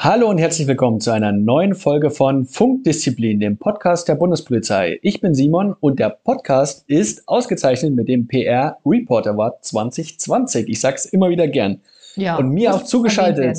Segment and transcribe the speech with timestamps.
[0.00, 5.00] Hallo und herzlich willkommen zu einer neuen Folge von Funkdisziplin, dem Podcast der Bundespolizei.
[5.02, 10.68] Ich bin Simon und der Podcast ist ausgezeichnet mit dem PR Report Award 2020.
[10.68, 11.80] Ich sag's immer wieder gern.
[12.14, 13.58] Ja, und mir auch zugeschaltet.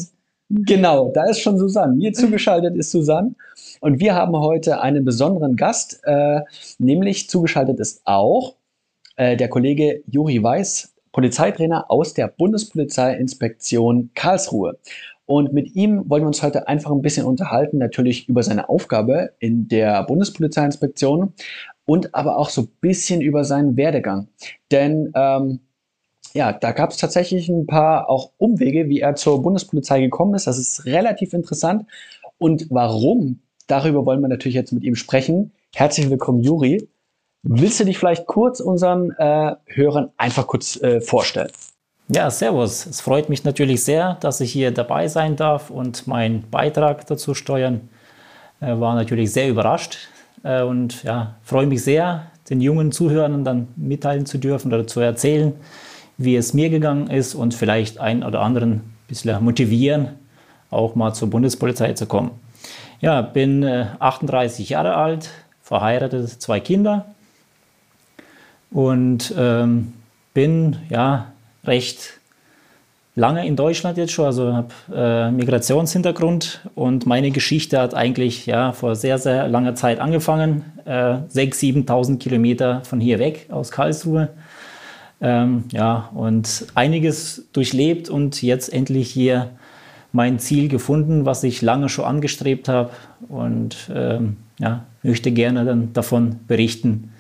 [0.50, 1.94] Genau, da ist schon Susanne.
[1.94, 3.36] Mir zugeschaltet ist Susanne.
[3.82, 6.40] Und wir haben heute einen besonderen Gast, äh,
[6.78, 8.56] nämlich zugeschaltet ist auch
[9.18, 14.78] äh, der Kollege Juri Weiß, Polizeitrainer aus der Bundespolizeiinspektion Karlsruhe.
[15.30, 19.34] Und mit ihm wollen wir uns heute einfach ein bisschen unterhalten, natürlich über seine Aufgabe
[19.38, 21.34] in der Bundespolizeiinspektion
[21.86, 24.28] und aber auch so ein bisschen über seinen Werdegang.
[24.72, 25.60] Denn ähm,
[26.34, 30.48] ja, da gab es tatsächlich ein paar auch Umwege, wie er zur Bundespolizei gekommen ist.
[30.48, 31.86] Das ist relativ interessant.
[32.40, 35.52] Und warum, darüber wollen wir natürlich jetzt mit ihm sprechen.
[35.76, 36.90] Herzlich willkommen, Juri.
[37.44, 41.52] Willst du dich vielleicht kurz unseren äh, Hörern einfach kurz äh, vorstellen?
[42.12, 42.88] Ja, servus.
[42.88, 47.36] Es freut mich natürlich sehr, dass ich hier dabei sein darf und meinen Beitrag dazu
[47.36, 47.88] steuern.
[48.62, 50.10] Äh, war natürlich sehr überrascht
[50.44, 55.02] äh, und ja, freue mich sehr, den jungen Zuhörern dann mitteilen zu dürfen oder zu
[55.02, 55.54] erzählen,
[56.18, 60.08] wie es mir gegangen ist und vielleicht einen oder anderen ein bisschen motivieren,
[60.72, 62.32] auch mal zur Bundespolizei zu kommen.
[63.02, 65.30] Ja, bin äh, 38 Jahre alt,
[65.62, 67.06] verheiratet, zwei Kinder
[68.72, 69.94] und ähm,
[70.34, 71.28] bin ja
[71.66, 72.20] recht
[73.16, 78.72] lange in Deutschland jetzt schon, also habe äh, Migrationshintergrund und meine Geschichte hat eigentlich ja
[78.72, 80.64] vor sehr, sehr langer Zeit angefangen.
[80.86, 84.30] Äh, 6.000, 7.000 Kilometer von hier weg aus Karlsruhe.
[85.22, 89.50] Ähm, ja, und einiges durchlebt und jetzt endlich hier
[90.14, 92.92] mein Ziel gefunden, was ich lange schon angestrebt habe
[93.28, 97.12] und ähm, ja, möchte gerne dann davon berichten.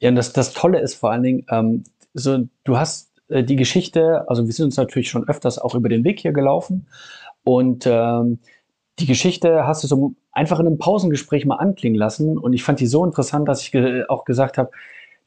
[0.00, 1.82] Ja, und das, das Tolle ist vor allen Dingen, ähm,
[2.14, 5.88] so, du hast äh, die Geschichte, also wir sind uns natürlich schon öfters auch über
[5.88, 6.86] den Weg hier gelaufen
[7.44, 8.38] und ähm,
[8.98, 12.80] die Geschichte hast du so einfach in einem Pausengespräch mal anklingen lassen und ich fand
[12.80, 14.70] die so interessant, dass ich ge auch gesagt habe,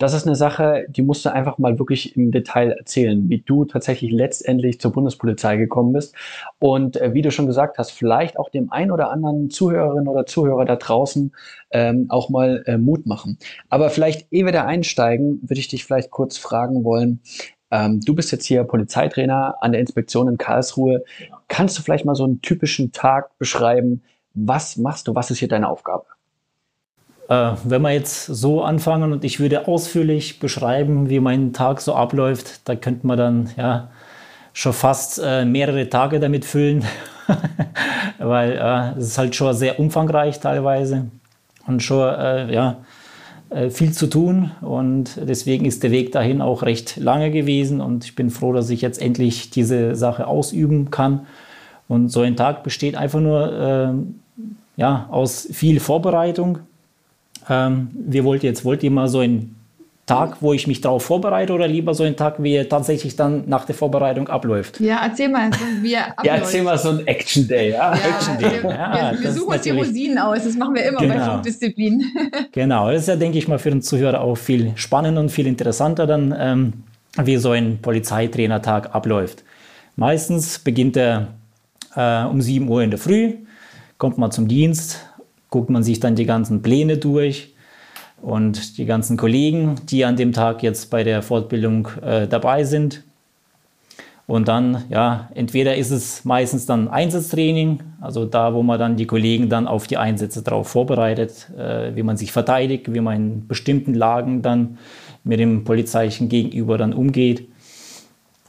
[0.01, 3.65] das ist eine Sache, die musst du einfach mal wirklich im Detail erzählen, wie du
[3.65, 6.15] tatsächlich letztendlich zur Bundespolizei gekommen bist.
[6.57, 10.25] Und äh, wie du schon gesagt hast, vielleicht auch dem ein oder anderen Zuhörerin oder
[10.25, 11.35] Zuhörer da draußen
[11.69, 13.37] ähm, auch mal äh, Mut machen.
[13.69, 17.21] Aber vielleicht, ehe wir da einsteigen, würde ich dich vielleicht kurz fragen wollen,
[17.71, 21.03] ähm, du bist jetzt hier Polizeitrainer an der Inspektion in Karlsruhe.
[21.47, 24.03] Kannst du vielleicht mal so einen typischen Tag beschreiben?
[24.33, 25.15] Was machst du?
[25.15, 26.05] Was ist hier deine Aufgabe?
[27.29, 31.95] Äh, wenn wir jetzt so anfangen und ich würde ausführlich beschreiben, wie mein Tag so
[31.95, 33.89] abläuft, da könnte man dann ja
[34.51, 36.83] schon fast äh, mehrere Tage damit füllen,
[38.19, 41.09] weil äh, es ist halt schon sehr umfangreich teilweise
[41.67, 42.77] und schon äh, ja
[43.69, 48.15] viel zu tun und deswegen ist der Weg dahin auch recht lange gewesen und ich
[48.15, 51.27] bin froh, dass ich jetzt endlich diese Sache ausüben kann.
[51.89, 54.41] Und so ein Tag besteht einfach nur äh,
[54.77, 56.59] ja, aus viel Vorbereitung.
[57.49, 59.55] Ähm, wir wollten jetzt, wollt ihr mal so ein
[60.11, 63.43] Tag, wo ich mich darauf vorbereite oder lieber so ein Tag, wie er tatsächlich dann
[63.47, 64.81] nach der Vorbereitung abläuft?
[64.81, 65.49] Ja, erzähl mal,
[65.81, 66.25] wie er abläuft.
[66.25, 67.71] Ja, erzähl mal so ein Action Day.
[67.71, 68.61] Ja, ja Action Day.
[68.61, 71.15] Wir, ja, wir, wir suchen uns die Rosinen aus, das machen wir immer genau.
[71.15, 72.03] bei Funkdisziplin.
[72.51, 75.47] genau, das ist ja, denke ich mal, für den Zuhörer auch viel spannender und viel
[75.47, 76.73] interessanter dann, ähm,
[77.23, 79.45] wie so ein Polizeitrainertag abläuft.
[79.95, 81.29] Meistens beginnt er
[81.95, 83.35] äh, um 7 Uhr in der Früh,
[83.97, 85.05] kommt man zum Dienst,
[85.49, 87.50] guckt man sich dann die ganzen Pläne durch,
[88.21, 93.03] und die ganzen Kollegen, die an dem Tag jetzt bei der Fortbildung äh, dabei sind.
[94.27, 99.07] Und dann, ja, entweder ist es meistens dann Einsatztraining, also da, wo man dann die
[99.07, 103.47] Kollegen dann auf die Einsätze darauf vorbereitet, äh, wie man sich verteidigt, wie man in
[103.47, 104.77] bestimmten Lagen dann
[105.23, 107.49] mit dem polizeilichen Gegenüber dann umgeht.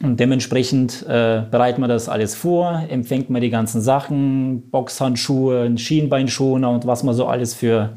[0.02, 6.70] Und dementsprechend äh, bereitet man das alles vor, empfängt man die ganzen Sachen, Boxhandschuhe, Schienbeinschoner
[6.70, 7.90] und was man so alles für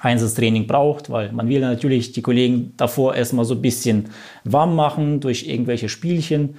[0.00, 4.06] Einsatztraining braucht, weil man will natürlich die Kollegen davor erstmal so ein bisschen
[4.44, 6.56] warm machen durch irgendwelche Spielchen,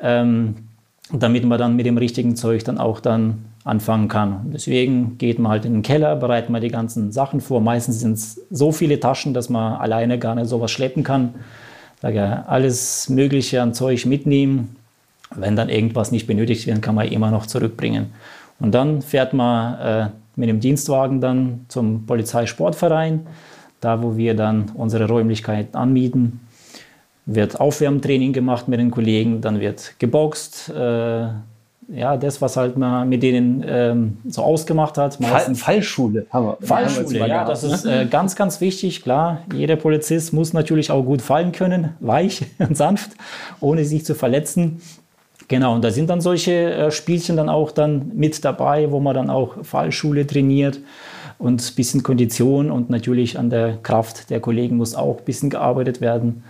[0.00, 0.54] ähm,
[1.12, 4.50] damit man dann mit dem richtigen Zeug dann auch dann anfangen kann.
[4.52, 7.60] Deswegen geht man halt in den Keller, bereitet man die ganzen Sachen vor.
[7.60, 11.34] Meistens sind es so viele Taschen, dass man alleine gar nicht sowas schleppen kann.
[12.02, 14.76] Sage alles Mögliche an Zeug mitnehmen.
[15.34, 18.12] Wenn dann irgendwas nicht benötigt wird, kann man immer noch zurückbringen.
[18.60, 23.26] Und dann fährt man äh, mit dem Dienstwagen dann zum Polizeisportverein,
[23.80, 26.40] da wo wir dann unsere Räumlichkeiten anmieten.
[27.26, 30.68] wird Aufwärmtraining gemacht mit den Kollegen, dann wird geboxt.
[30.68, 31.28] Äh,
[31.88, 35.16] ja, das, was halt man mit denen ähm, so ausgemacht hat.
[35.16, 36.58] Fall, Fallschule haben wir.
[36.60, 37.74] Fallschule, haben wir ja, das ne?
[37.74, 39.02] ist äh, ganz, ganz wichtig.
[39.02, 43.12] Klar, jeder Polizist muss natürlich auch gut fallen können, weich und sanft,
[43.60, 44.80] ohne sich zu verletzen.
[45.48, 49.14] Genau, und da sind dann solche äh, Spielchen dann auch dann mit dabei, wo man
[49.14, 50.80] dann auch Fallschule trainiert
[51.38, 55.50] und ein bisschen Kondition und natürlich an der Kraft der Kollegen muss auch ein bisschen
[55.50, 56.44] gearbeitet werden.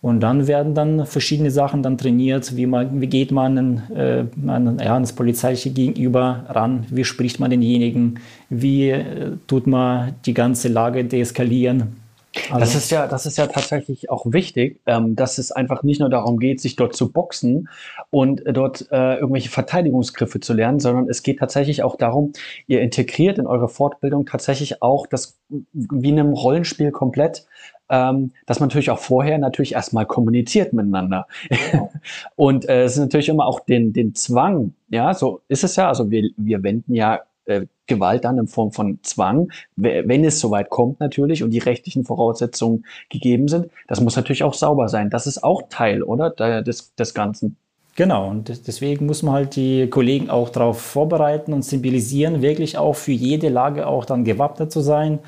[0.00, 4.78] Und dann werden dann verschiedene Sachen dann trainiert, wie, man, wie geht man äh, an,
[4.78, 8.20] ja, ans polizeiliche Gegenüber ran, wie spricht man denjenigen,
[8.50, 12.03] wie äh, tut man die ganze Lage deeskalieren.
[12.50, 16.00] Also das ist ja, das ist ja tatsächlich auch wichtig, ähm, dass es einfach nicht
[16.00, 17.68] nur darum geht, sich dort zu boxen
[18.10, 22.32] und äh, dort äh, irgendwelche Verteidigungsgriffe zu lernen, sondern es geht tatsächlich auch darum,
[22.66, 27.46] ihr integriert in eure Fortbildung tatsächlich auch das wie in einem Rollenspiel komplett,
[27.88, 31.26] ähm, dass man natürlich auch vorher natürlich erstmal kommuniziert miteinander.
[31.48, 31.92] Genau.
[32.36, 35.88] und äh, es ist natürlich immer auch den, den Zwang, ja, so ist es ja.
[35.88, 40.70] Also wir, wir wenden ja äh, Gewalt dann in Form von Zwang, wenn es soweit
[40.70, 43.68] kommt natürlich und die rechtlichen Voraussetzungen gegeben sind.
[43.88, 45.10] Das muss natürlich auch sauber sein.
[45.10, 46.30] Das ist auch Teil, oder,
[46.62, 47.56] des, des Ganzen.
[47.96, 52.94] Genau, und deswegen muss man halt die Kollegen auch darauf vorbereiten und sensibilisieren, wirklich auch
[52.96, 55.20] für jede Lage auch dann gewappnet zu sein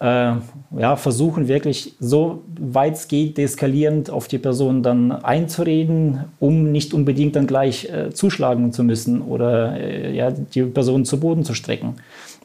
[0.00, 0.32] äh,
[0.78, 6.94] ja, versuchen wirklich so weit es geht, deeskalierend auf die Person dann einzureden, um nicht
[6.94, 11.54] unbedingt dann gleich äh, zuschlagen zu müssen oder äh, ja, die Person zu Boden zu
[11.54, 11.96] strecken.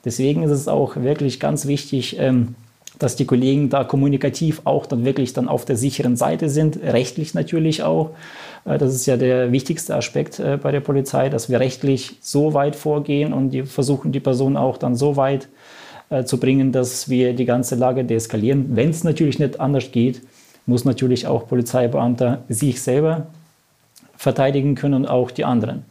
[0.04, 2.56] Deswegen ist es auch wirklich ganz wichtig, ähm,
[3.00, 7.34] dass die Kollegen da kommunikativ auch dann wirklich dann auf der sicheren Seite sind, rechtlich
[7.34, 8.12] natürlich auch.
[8.66, 12.54] Äh, das ist ja der wichtigste Aspekt äh, bei der Polizei, dass wir rechtlich so
[12.54, 15.48] weit vorgehen und die versuchen die Person auch dann so weit äh,
[16.26, 18.76] zu bringen, dass wir die ganze Lage deeskalieren.
[18.76, 20.22] Wenn es natürlich nicht anders geht,
[20.66, 23.28] muss natürlich auch Polizeibeamter sich selber
[24.16, 25.86] verteidigen können und auch die anderen.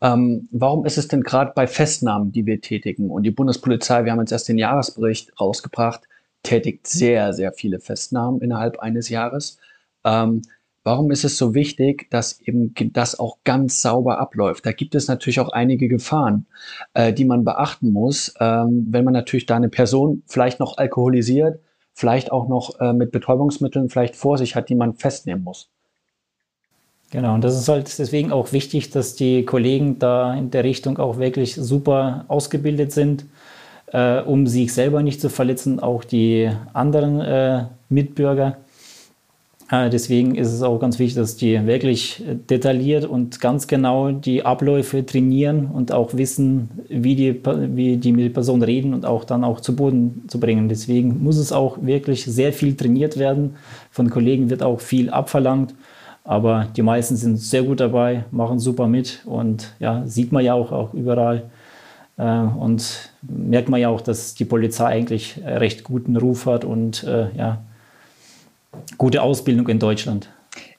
[0.00, 3.10] Ähm, warum ist es denn gerade bei Festnahmen, die wir tätigen?
[3.10, 6.02] Und die Bundespolizei, wir haben jetzt erst den Jahresbericht rausgebracht,
[6.42, 9.58] tätigt sehr, sehr viele Festnahmen innerhalb eines Jahres.
[10.04, 10.42] Ähm,
[10.84, 14.66] Warum ist es so wichtig, dass eben das auch ganz sauber abläuft?
[14.66, 16.44] Da gibt es natürlich auch einige Gefahren,
[16.92, 21.58] äh, die man beachten muss, ähm, wenn man natürlich da eine Person vielleicht noch alkoholisiert,
[21.94, 25.70] vielleicht auch noch äh, mit Betäubungsmitteln vielleicht vor sich hat, die man festnehmen muss.
[27.10, 30.98] Genau, und das ist halt deswegen auch wichtig, dass die Kollegen da in der Richtung
[30.98, 33.24] auch wirklich super ausgebildet sind,
[33.86, 38.58] äh, um sich selber nicht zu verletzen, auch die anderen äh, Mitbürger.
[39.70, 44.44] Äh, deswegen ist es auch ganz wichtig, dass die wirklich detailliert und ganz genau die
[44.44, 47.40] Abläufe trainieren und auch wissen, wie die,
[47.74, 50.68] wie die mit der Person reden und auch dann auch zu Boden zu bringen.
[50.68, 53.56] Deswegen muss es auch wirklich sehr viel trainiert werden.
[53.90, 55.74] Von Kollegen wird auch viel abverlangt.
[56.24, 60.54] Aber die meisten sind sehr gut dabei, machen super mit und ja, sieht man ja
[60.54, 61.50] auch, auch überall.
[62.16, 67.04] Äh, und merkt man ja auch, dass die Polizei eigentlich recht guten Ruf hat und
[67.04, 67.62] äh, ja,
[68.98, 70.30] gute Ausbildung in Deutschland.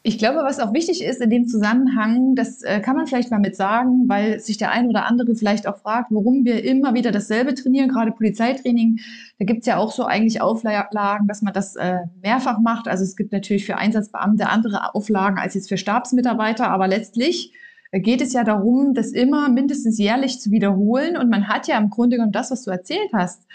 [0.03, 3.39] Ich glaube, was auch wichtig ist in dem Zusammenhang, das äh, kann man vielleicht mal
[3.39, 7.11] mit sagen, weil sich der ein oder andere vielleicht auch fragt, warum wir immer wieder
[7.11, 8.99] dasselbe trainieren, gerade Polizeitraining.
[9.39, 12.87] Da gibt es ja auch so eigentlich Auflagen, dass man das äh, mehrfach macht.
[12.87, 17.51] Also es gibt natürlich für Einsatzbeamte andere Auflagen als jetzt für Stabsmitarbeiter, aber letztlich
[17.91, 21.17] äh, geht es ja darum, das immer mindestens jährlich zu wiederholen.
[21.17, 23.47] Und man hat ja im Grunde genommen das, was du erzählt hast,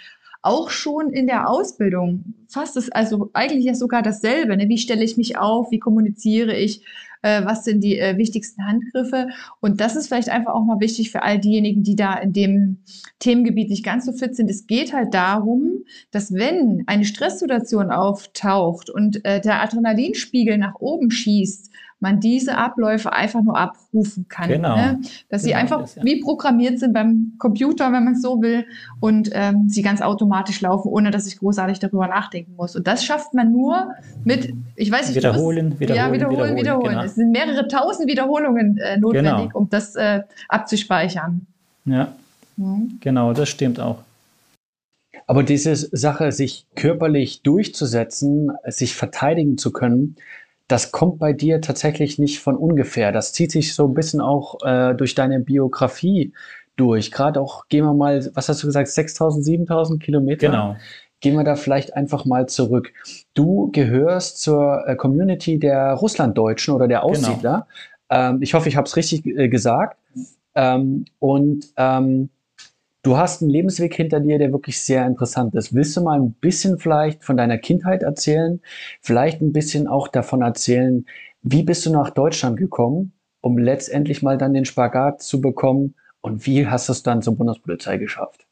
[0.42, 4.56] auch schon in der Ausbildung fast ist also eigentlich ja sogar dasselbe.
[4.56, 4.68] Ne?
[4.68, 5.70] Wie stelle ich mich auf?
[5.70, 6.82] Wie kommuniziere ich?
[7.22, 9.28] Äh, was sind die äh, wichtigsten Handgriffe?
[9.60, 12.78] Und das ist vielleicht einfach auch mal wichtig für all diejenigen, die da in dem
[13.18, 14.50] Themengebiet nicht ganz so fit sind.
[14.50, 21.10] Es geht halt darum, dass wenn eine Stresssituation auftaucht und äh, der Adrenalinspiegel nach oben
[21.10, 21.69] schießt,
[22.00, 24.48] man diese Abläufe einfach nur abrufen kann.
[24.48, 24.76] Genau.
[24.76, 25.00] Ne?
[25.28, 26.04] Dass sie genau einfach das, ja.
[26.04, 28.64] wie programmiert sind beim Computer, wenn man es so will,
[29.00, 32.74] und ähm, sie ganz automatisch laufen, ohne dass ich großartig darüber nachdenken muss.
[32.74, 33.90] Und das schafft man nur
[34.24, 36.56] mit, ich weiß nicht, wiederholen, was, wiederholen, ja, wiederholen, wiederholen.
[36.56, 36.90] wiederholen.
[36.90, 37.04] Genau.
[37.04, 39.48] Es sind mehrere tausend Wiederholungen äh, notwendig, genau.
[39.52, 41.46] um das äh, abzuspeichern.
[41.84, 42.12] Ja,
[42.56, 42.98] mhm.
[43.00, 43.98] genau, das stimmt auch.
[45.26, 50.16] Aber diese Sache, sich körperlich durchzusetzen, sich verteidigen zu können,
[50.70, 53.10] das kommt bei dir tatsächlich nicht von ungefähr.
[53.10, 56.32] Das zieht sich so ein bisschen auch äh, durch deine Biografie
[56.76, 57.10] durch.
[57.10, 60.46] Gerade auch, gehen wir mal, was hast du gesagt, 6000, 7000 Kilometer?
[60.46, 60.76] Genau.
[61.20, 62.92] Gehen wir da vielleicht einfach mal zurück.
[63.34, 67.04] Du gehörst zur äh, Community der Russlanddeutschen oder der.
[67.04, 67.66] Aussiedler.
[68.08, 68.30] Genau.
[68.30, 69.98] Ähm, ich hoffe, ich habe es richtig äh, gesagt.
[70.54, 72.30] Ähm, und ähm,
[73.10, 75.74] du hast einen Lebensweg hinter dir, der wirklich sehr interessant ist.
[75.74, 78.60] Willst du mal ein bisschen vielleicht von deiner Kindheit erzählen?
[79.00, 81.04] Vielleicht ein bisschen auch davon erzählen,
[81.42, 85.96] wie bist du nach Deutschland gekommen, um letztendlich mal dann den Spagat zu bekommen?
[86.20, 88.46] Und wie hast du es dann zur Bundespolizei geschafft?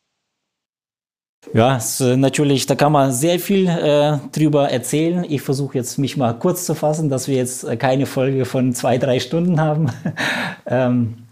[1.54, 5.24] Ja, äh, natürlich, da kann man sehr viel äh, drüber erzählen.
[5.28, 8.72] Ich versuche jetzt mich mal kurz zu fassen, dass wir jetzt äh, keine Folge von
[8.72, 9.86] zwei, drei Stunden haben.
[10.66, 11.27] ähm,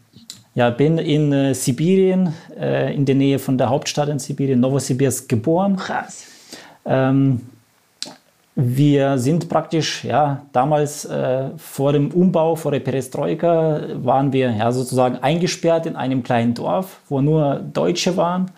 [0.57, 5.29] ja, bin in äh, Sibirien, äh, in der Nähe von der Hauptstadt in Sibirien, Novosibirsk,
[5.29, 5.77] geboren.
[5.77, 6.25] Krass.
[6.87, 7.43] Ähm,
[8.55, 14.73] wir sind praktisch, ja, damals äh, vor dem Umbau, vor der Perestroika, waren wir ja
[14.73, 18.51] sozusagen eingesperrt in einem kleinen Dorf, wo nur Deutsche waren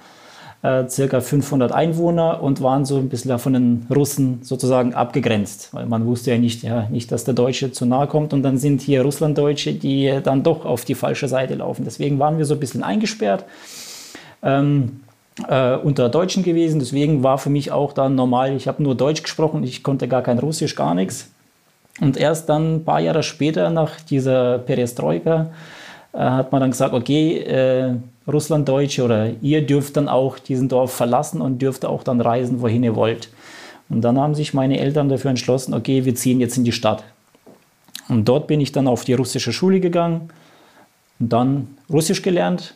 [0.63, 5.87] äh, circa 500 Einwohner und waren so ein bisschen von den Russen sozusagen abgegrenzt, weil
[5.87, 8.81] man wusste ja nicht, ja, nicht, dass der Deutsche zu nahe kommt und dann sind
[8.81, 11.85] hier Russlanddeutsche, die dann doch auf die falsche Seite laufen.
[11.85, 13.45] Deswegen waren wir so ein bisschen eingesperrt.
[14.43, 15.01] Ähm,
[15.47, 16.81] äh, unter Deutschen gewesen.
[16.81, 20.23] Deswegen war für mich auch dann normal, ich habe nur Deutsch gesprochen, ich konnte gar
[20.23, 21.31] kein Russisch, gar nichts.
[22.01, 25.51] Und erst dann ein paar Jahre später, nach dieser Perestroika,
[26.13, 27.95] äh, hat man dann gesagt, okay, äh,
[28.29, 32.85] Russlanddeutsche oder ihr dürft dann auch diesen Dorf verlassen und dürft auch dann reisen, wohin
[32.85, 33.31] ihr wollt.
[33.89, 37.05] Und dann haben sich meine Eltern dafür entschlossen, okay, wir ziehen jetzt in die Stadt.
[38.09, 40.31] Und dort bin ich dann auf die russische Schule gegangen
[41.19, 42.75] und dann Russisch gelernt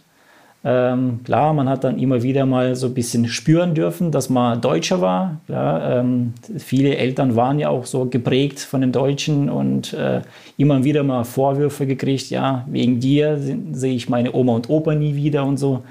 [0.64, 4.61] ähm, klar, man hat dann immer wieder mal so ein bisschen spüren dürfen, dass man
[4.61, 5.40] Deutscher war.
[5.49, 10.23] Ja, ähm, viele Eltern waren ja auch so geprägt von den Deutschen und äh,
[10.57, 13.40] immer wieder mal Vorwürfe gekriegt, ja, wegen dir
[13.73, 15.83] sehe ich meine Oma und Opa nie wieder und so.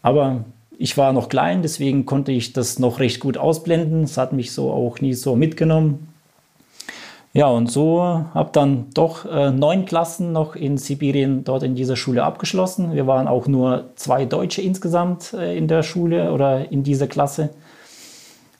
[0.00, 0.44] Aber
[0.78, 4.04] ich war noch klein, deswegen konnte ich das noch recht gut ausblenden.
[4.04, 6.09] Es hat mich so auch nie so mitgenommen.
[7.32, 8.00] Ja, und so
[8.34, 12.92] habe dann doch äh, neun Klassen noch in Sibirien dort in dieser Schule abgeschlossen.
[12.92, 17.50] Wir waren auch nur zwei Deutsche insgesamt äh, in der Schule oder in dieser Klasse.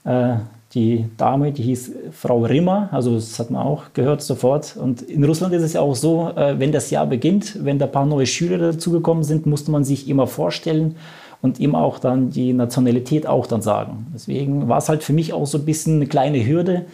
[0.04, 0.34] Äh,
[0.72, 4.76] die Dame, die hieß Frau Rimmer, also das hat man auch gehört sofort.
[4.76, 7.86] Und in Russland ist es ja auch so, äh, wenn das Jahr beginnt, wenn da
[7.86, 10.94] ein paar neue Schüler dazugekommen sind, musste man sich immer vorstellen
[11.42, 14.06] und ihm auch dann die Nationalität auch dann sagen.
[14.14, 16.84] Deswegen war es halt für mich auch so ein bisschen eine kleine Hürde,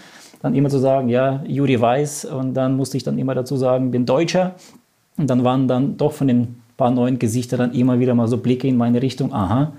[0.46, 3.90] dann immer zu sagen, ja, Juri Weiß und dann musste ich dann immer dazu sagen,
[3.90, 4.54] bin Deutscher.
[5.18, 8.38] Und dann waren dann doch von den paar neuen Gesichtern dann immer wieder mal so
[8.38, 9.72] Blicke in meine Richtung, aha,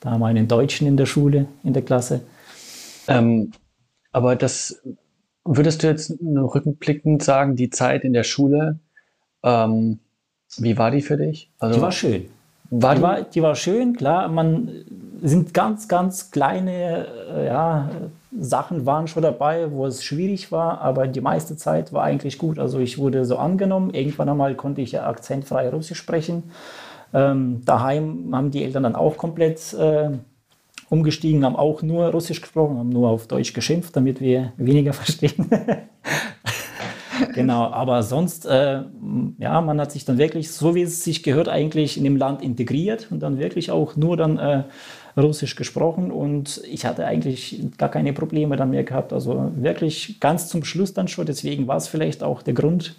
[0.00, 2.20] da haben wir einen Deutschen in der Schule, in der Klasse.
[3.08, 3.52] Ähm,
[4.12, 4.82] aber das
[5.44, 8.78] würdest du jetzt rückblickend sagen, die Zeit in der Schule,
[9.42, 9.98] ähm,
[10.58, 11.50] wie war die für dich?
[11.58, 12.26] Also, die war schön.
[12.70, 14.28] War die, die, war, die war schön, klar.
[14.28, 14.84] Man
[15.22, 17.90] sind ganz, ganz kleine äh, ja,
[18.38, 22.58] Sachen waren schon dabei, wo es schwierig war, aber die meiste Zeit war eigentlich gut.
[22.58, 23.90] Also ich wurde so angenommen.
[23.90, 26.44] Irgendwann einmal konnte ich akzentfrei Russisch sprechen.
[27.12, 30.10] Ähm, daheim haben die Eltern dann auch komplett äh,
[30.90, 35.48] umgestiegen, haben auch nur Russisch gesprochen, haben nur auf Deutsch geschimpft, damit wir weniger verstehen.
[37.34, 38.82] Genau, aber sonst, äh,
[39.38, 42.42] ja, man hat sich dann wirklich, so wie es sich gehört, eigentlich in dem Land
[42.42, 44.62] integriert und dann wirklich auch nur dann äh,
[45.16, 49.12] Russisch gesprochen und ich hatte eigentlich gar keine Probleme dann mehr gehabt.
[49.12, 51.26] Also wirklich ganz zum Schluss dann schon.
[51.26, 52.96] Deswegen war es vielleicht auch der Grund,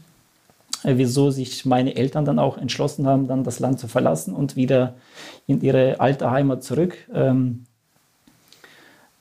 [0.84, 4.55] äh, wieso sich meine Eltern dann auch entschlossen haben, dann das Land zu verlassen und
[4.55, 4.93] wieder
[5.48, 6.98] in ihre alte Heimat zurück.
[7.13, 7.65] Ähm,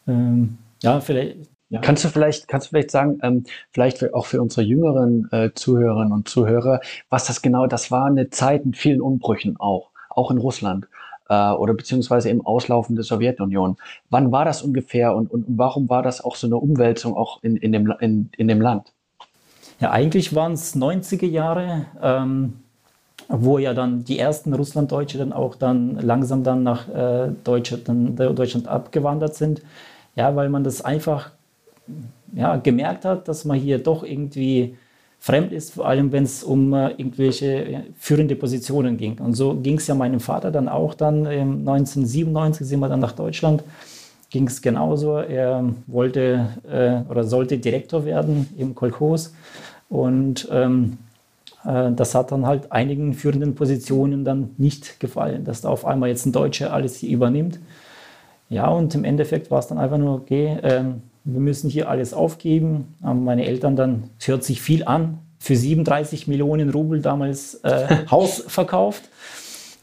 [0.07, 1.54] ähm, ja, vielleicht.
[1.71, 1.81] Ja.
[1.81, 5.51] Kannst du vielleicht, kannst du vielleicht sagen, ähm, vielleicht für, auch für unsere jüngeren äh,
[5.55, 10.31] Zuhörerinnen und Zuhörer, was das genau, das war eine Zeit mit vielen Umbrüchen auch, auch
[10.31, 10.87] in Russland
[11.29, 13.77] äh, oder beziehungsweise im Auslaufen der Sowjetunion.
[14.11, 17.57] Wann war das ungefähr und, und warum war das auch so eine Umwälzung auch in,
[17.57, 18.93] in, dem, in, in dem Land?
[19.81, 22.61] Ja, eigentlich waren es 90er Jahre, ähm,
[23.29, 28.17] wo ja dann die ersten Russlanddeutsche dann auch dann langsam dann nach äh, Deutschland, dann,
[28.17, 29.63] Deutschland abgewandert sind.
[30.15, 31.31] Ja, weil man das einfach
[32.35, 34.77] ja, gemerkt hat, dass man hier doch irgendwie
[35.25, 39.19] fremd ist, vor allem wenn es um äh, irgendwelche äh, führende Positionen ging.
[39.21, 43.01] Und so ging es ja meinem Vater dann auch dann ähm, 1997 sind wir dann
[43.01, 43.65] nach Deutschland,
[44.29, 45.17] ging es genauso.
[45.17, 49.33] Er wollte äh, oder sollte Direktor werden im Kolchos
[49.89, 50.99] und ähm,
[51.65, 56.11] äh, das hat dann halt einigen führenden Positionen dann nicht gefallen, dass da auf einmal
[56.11, 57.61] jetzt ein Deutscher alles hier übernimmt.
[58.51, 62.13] Ja, und im Endeffekt war es dann einfach nur, okay, ähm, wir müssen hier alles
[62.13, 62.95] aufgeben.
[63.03, 68.07] Haben meine Eltern dann, es hört sich viel an, für 37 Millionen Rubel damals äh,
[68.11, 69.09] Haus verkauft.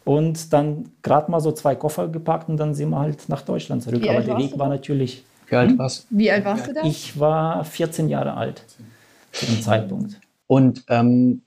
[0.03, 3.83] Und dann gerade mal so zwei Koffer gepackt und dann sind wir halt nach Deutschland
[3.83, 4.03] zurück.
[4.09, 5.23] Aber der Weg war natürlich.
[5.47, 6.17] Wie alt warst du?
[6.17, 6.81] Wie alt warst du da?
[6.83, 8.65] Ich war 14 Jahre alt
[9.31, 10.19] zu dem Zeitpunkt.
[10.47, 11.43] Und ähm,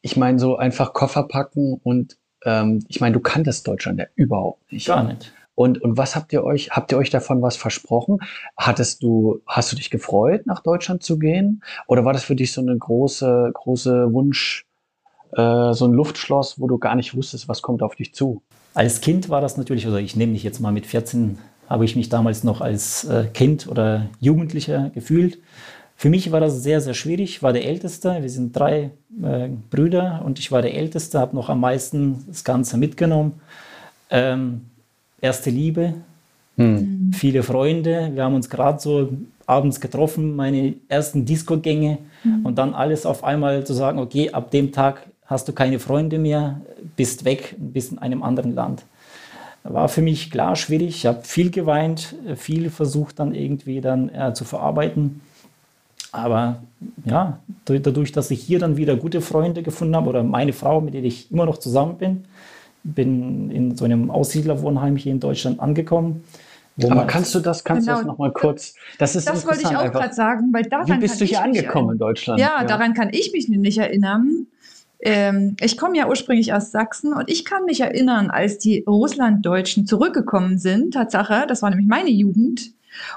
[0.00, 4.72] ich meine, so einfach Koffer packen und ähm, ich meine, du kanntest Deutschland ja überhaupt
[4.72, 4.86] nicht.
[4.86, 5.32] Gar nicht.
[5.58, 8.18] Und, und was habt ihr euch, habt ihr euch davon was versprochen?
[8.56, 11.64] Hattest du, hast du dich gefreut, nach Deutschland zu gehen?
[11.88, 14.66] Oder war das für dich so eine große, große Wunsch,
[15.32, 18.40] äh, so ein Luftschloss, wo du gar nicht wusstest, was kommt auf dich zu?
[18.72, 21.38] Als Kind war das natürlich, oder ich nehme dich jetzt mal mit 14,
[21.68, 25.40] habe ich mich damals noch als äh, Kind oder Jugendlicher gefühlt.
[25.96, 27.30] Für mich war das sehr, sehr schwierig.
[27.30, 28.18] Ich war der Älteste.
[28.22, 32.44] Wir sind drei äh, Brüder und ich war der Älteste, habe noch am meisten das
[32.44, 33.40] Ganze mitgenommen.
[34.08, 34.60] Ähm,
[35.20, 35.94] erste Liebe,
[36.56, 37.10] hm.
[37.14, 38.10] viele Freunde.
[38.14, 39.10] Wir haben uns gerade so
[39.46, 42.44] abends getroffen, meine ersten Disco-Gänge hm.
[42.44, 46.18] und dann alles auf einmal zu sagen, okay, ab dem Tag hast du keine Freunde
[46.18, 46.60] mehr,
[46.96, 48.84] bist weg, bist in einem anderen Land.
[49.62, 50.88] War für mich klar schwierig.
[50.88, 55.20] Ich habe viel geweint, viel versucht dann irgendwie dann äh, zu verarbeiten.
[56.10, 56.62] Aber
[57.04, 60.94] ja, dadurch, dass ich hier dann wieder gute Freunde gefunden habe oder meine Frau, mit
[60.94, 62.24] der ich immer noch zusammen bin,
[62.94, 66.24] bin in so einem Aussiedlerwohnheim hier in Deutschland angekommen.
[66.84, 67.98] Aber kannst du das, kannst genau.
[67.98, 68.74] du das nochmal kurz?
[68.98, 71.92] Das ist Das wollte ich auch gerade sagen, weil daran Wie bist du hier angekommen
[71.92, 72.40] in Deutschland?
[72.40, 74.46] Ja, ja, daran kann ich mich nicht erinnern.
[75.00, 79.86] Ähm, ich komme ja ursprünglich aus Sachsen und ich kann mich erinnern, als die Russlanddeutschen
[79.86, 82.72] zurückgekommen sind, Tatsache, das war nämlich meine Jugend,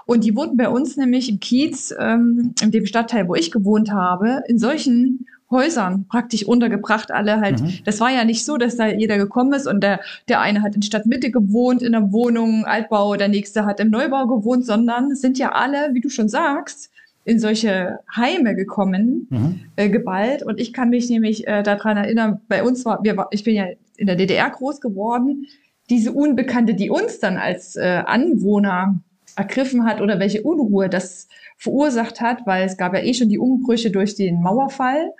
[0.05, 3.91] und die wurden bei uns nämlich im Kiez, ähm, in dem Stadtteil, wo ich gewohnt
[3.91, 7.61] habe, in solchen Häusern praktisch untergebracht, alle halt.
[7.61, 7.73] Mhm.
[7.85, 10.75] Das war ja nicht so, dass da jeder gekommen ist und der, der eine hat
[10.75, 15.37] in Stadtmitte gewohnt, in einer Wohnung, Altbau, der nächste hat im Neubau gewohnt, sondern sind
[15.37, 16.89] ja alle, wie du schon sagst,
[17.23, 19.59] in solche Heime gekommen, mhm.
[19.75, 20.41] äh, geballt.
[20.43, 23.65] Und ich kann mich nämlich äh, daran erinnern, bei uns war, wir, ich bin ja
[23.97, 25.45] in der DDR groß geworden,
[25.89, 28.99] diese Unbekannte, die uns dann als äh, Anwohner
[29.35, 31.27] ergriffen hat oder welche Unruhe das
[31.57, 35.11] verursacht hat, weil es gab ja eh schon die Umbrüche durch den Mauerfall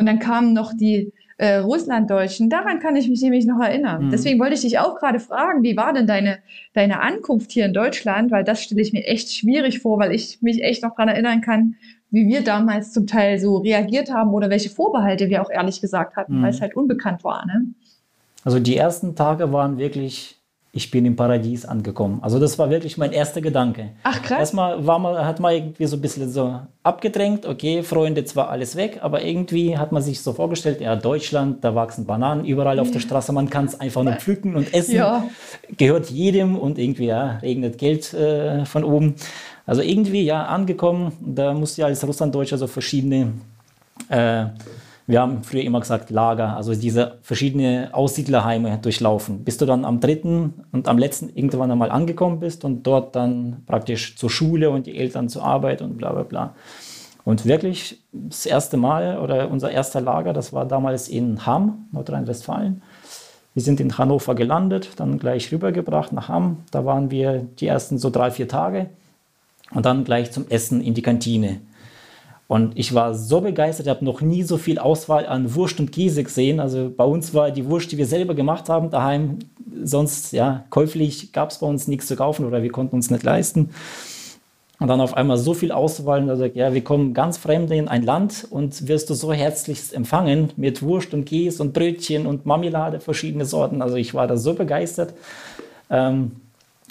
[0.00, 2.48] und dann kamen noch die äh, Russlanddeutschen.
[2.48, 4.06] Daran kann ich mich nämlich noch erinnern.
[4.06, 4.10] Mhm.
[4.10, 6.38] Deswegen wollte ich dich auch gerade fragen, wie war denn deine,
[6.72, 8.30] deine Ankunft hier in Deutschland?
[8.30, 11.42] Weil das stelle ich mir echt schwierig vor, weil ich mich echt noch daran erinnern
[11.42, 11.76] kann,
[12.10, 16.16] wie wir damals zum Teil so reagiert haben oder welche Vorbehalte wir auch ehrlich gesagt
[16.16, 16.42] hatten, mhm.
[16.42, 17.44] weil es halt unbekannt war.
[17.44, 17.66] Ne?
[18.42, 20.39] Also die ersten Tage waren wirklich
[20.72, 22.20] ich bin im Paradies angekommen.
[22.22, 23.90] Also das war wirklich mein erster Gedanke.
[24.04, 24.38] Ach krass.
[24.38, 28.76] Erstmal war man, hat man irgendwie so ein bisschen so abgedrängt, okay, Freunde, zwar alles
[28.76, 32.92] weg, aber irgendwie hat man sich so vorgestellt, ja, Deutschland, da wachsen Bananen überall auf
[32.92, 34.94] der Straße, man kann es einfach nur pflücken und essen.
[34.94, 35.24] Ja.
[35.76, 39.16] Gehört jedem und irgendwie, ja, regnet Geld äh, von oben.
[39.66, 43.32] Also irgendwie, ja, angekommen, da musste ja als Russlanddeutscher so verschiedene
[44.08, 44.46] äh,
[45.10, 49.98] wir haben früher immer gesagt Lager, also diese verschiedenen Aussiedlerheime durchlaufen, bis du dann am
[49.98, 54.86] dritten und am letzten irgendwann einmal angekommen bist und dort dann praktisch zur Schule und
[54.86, 56.54] die Eltern zur Arbeit und bla bla bla.
[57.24, 62.82] Und wirklich das erste Mal oder unser erster Lager, das war damals in Hamm, Nordrhein-Westfalen.
[63.52, 66.58] Wir sind in Hannover gelandet, dann gleich rübergebracht nach Hamm.
[66.70, 68.90] Da waren wir die ersten so drei, vier Tage
[69.72, 71.60] und dann gleich zum Essen in die Kantine.
[72.50, 75.92] Und ich war so begeistert, ich habe noch nie so viel Auswahl an Wurst und
[75.92, 76.58] Käse gesehen.
[76.58, 79.38] Also bei uns war die Wurst, die wir selber gemacht haben, daheim.
[79.84, 83.22] Sonst, ja, käuflich gab es bei uns nichts zu kaufen oder wir konnten uns nicht
[83.22, 83.70] leisten.
[84.80, 86.28] Und dann auf einmal so viel Auswahl.
[86.28, 90.50] Also, ja, wir kommen ganz fremd in ein Land und wirst du so herzlichst empfangen
[90.56, 93.80] mit Wurst und Käse und Brötchen und Marmelade, verschiedene Sorten.
[93.80, 95.14] Also ich war da so begeistert.
[95.88, 96.32] Ähm,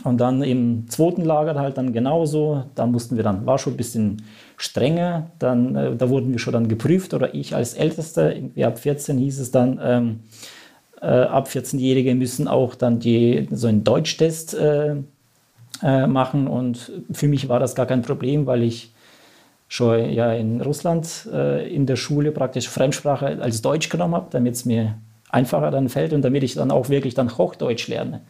[0.05, 2.63] und dann im zweiten Lager halt dann genauso.
[2.75, 4.21] Da mussten wir dann, war schon ein bisschen
[4.59, 5.31] strenger.
[5.39, 9.17] Dann, äh, da wurden wir schon dann geprüft oder ich als Ältester, irgendwie ab 14
[9.17, 10.19] hieß es dann, ähm,
[11.01, 14.95] äh, ab 14-Jährige müssen auch dann die, so einen Deutschtest äh,
[15.81, 16.47] äh, machen.
[16.47, 18.91] Und für mich war das gar kein Problem, weil ich
[19.69, 24.55] schon ja in Russland äh, in der Schule praktisch Fremdsprache als Deutsch genommen habe, damit
[24.55, 24.95] es mir
[25.29, 28.21] einfacher dann fällt und damit ich dann auch wirklich dann Hochdeutsch lerne.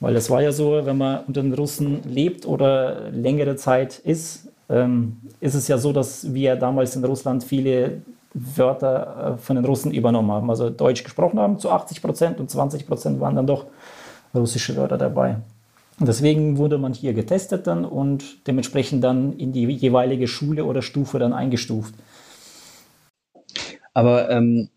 [0.00, 4.48] Weil das war ja so, wenn man unter den Russen lebt oder längere Zeit ist,
[4.68, 8.02] ähm, ist es ja so, dass wir damals in Russland viele
[8.34, 10.50] Wörter äh, von den Russen übernommen haben.
[10.50, 13.66] Also Deutsch gesprochen haben zu 80 Prozent und 20 Prozent waren dann doch
[14.34, 15.36] russische Wörter dabei.
[15.98, 21.18] Deswegen wurde man hier getestet dann und dementsprechend dann in die jeweilige Schule oder Stufe
[21.18, 21.94] dann eingestuft.
[23.94, 24.68] Aber ähm,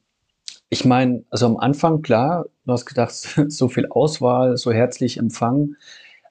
[0.69, 3.13] ich meine, also am Anfang, klar, du hast gedacht,
[3.49, 5.75] so viel Auswahl, so herzlich empfangen.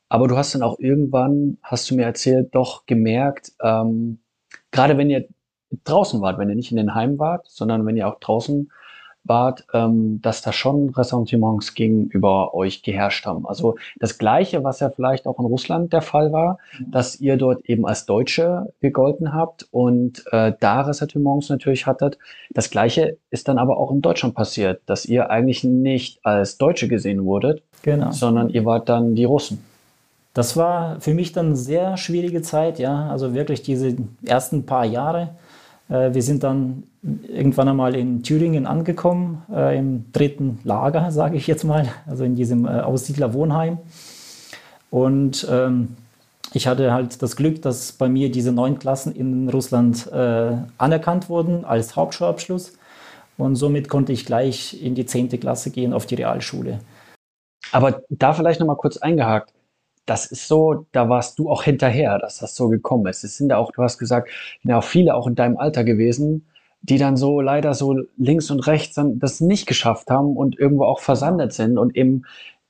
[0.09, 4.19] Aber du hast dann auch irgendwann, hast du mir erzählt, doch gemerkt, ähm,
[4.71, 5.29] gerade wenn ihr
[5.85, 8.71] draußen wart, wenn ihr nicht in den Heim wart, sondern wenn ihr auch draußen
[9.25, 13.47] wart, ähm, dass da schon Ressentiments gegenüber euch geherrscht haben.
[13.47, 16.91] Also das Gleiche, was ja vielleicht auch in Russland der Fall war, mhm.
[16.91, 22.19] dass ihr dort eben als Deutsche gegolten habt und äh, da Ressentiments natürlich hattet.
[22.51, 26.89] Das Gleiche ist dann aber auch in Deutschland passiert, dass ihr eigentlich nicht als Deutsche
[26.89, 28.11] gesehen wurdet, genau.
[28.11, 29.63] sondern ihr wart dann die Russen.
[30.39, 34.85] Das war für mich dann eine sehr schwierige Zeit, ja, also wirklich diese ersten paar
[34.85, 35.31] Jahre.
[35.89, 36.85] Äh, wir sind dann
[37.27, 42.37] irgendwann einmal in Thüringen angekommen, äh, im dritten Lager, sage ich jetzt mal, also in
[42.37, 43.79] diesem äh, Aussiedlerwohnheim.
[44.93, 45.97] Und ähm,
[46.53, 51.29] ich hatte halt das Glück, dass bei mir diese neun Klassen in Russland äh, anerkannt
[51.29, 52.75] wurden als Hauptschulabschluss.
[53.39, 56.79] Und somit konnte ich gleich in die zehnte Klasse gehen auf die Realschule.
[57.73, 59.53] Aber da vielleicht nochmal kurz eingehakt.
[60.09, 63.25] Das ist so, da warst du auch hinterher, dass das so gekommen ist.
[63.25, 64.31] Es sind ja auch, du hast gesagt,
[64.63, 66.47] ja auch viele auch in deinem Alter gewesen,
[66.83, 70.85] die dann so leider so links und rechts dann das nicht geschafft haben und irgendwo
[70.85, 72.23] auch versandet sind und eben